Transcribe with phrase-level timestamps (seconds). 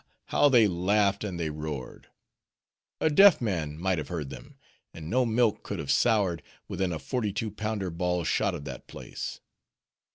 [0.29, 2.07] how they laughed, and they roared.
[2.99, 4.57] A deaf man might have heard them;
[4.95, 8.87] and no milk could have soured within a forty two pounder ball shot of that
[8.87, 9.41] place.